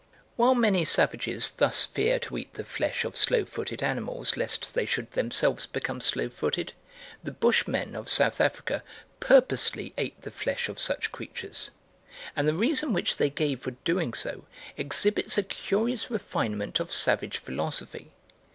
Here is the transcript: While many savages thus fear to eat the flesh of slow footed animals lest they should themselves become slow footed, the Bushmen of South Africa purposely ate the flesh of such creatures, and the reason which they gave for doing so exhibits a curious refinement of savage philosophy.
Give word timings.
While 0.35 0.55
many 0.55 0.83
savages 0.83 1.51
thus 1.51 1.85
fear 1.85 2.17
to 2.21 2.35
eat 2.35 2.55
the 2.55 2.63
flesh 2.63 3.05
of 3.05 3.15
slow 3.15 3.45
footed 3.45 3.83
animals 3.83 4.35
lest 4.35 4.73
they 4.73 4.87
should 4.87 5.11
themselves 5.11 5.67
become 5.67 6.01
slow 6.01 6.27
footed, 6.27 6.73
the 7.23 7.29
Bushmen 7.31 7.95
of 7.95 8.09
South 8.09 8.41
Africa 8.41 8.81
purposely 9.19 9.93
ate 9.99 10.19
the 10.23 10.31
flesh 10.31 10.69
of 10.69 10.79
such 10.79 11.11
creatures, 11.11 11.69
and 12.35 12.47
the 12.47 12.55
reason 12.55 12.93
which 12.93 13.17
they 13.17 13.29
gave 13.29 13.59
for 13.59 13.75
doing 13.85 14.15
so 14.15 14.45
exhibits 14.75 15.37
a 15.37 15.43
curious 15.43 16.09
refinement 16.09 16.79
of 16.79 16.91
savage 16.91 17.37
philosophy. 17.37 18.09